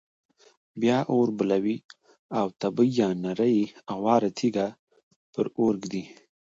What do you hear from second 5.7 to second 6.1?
ږدي.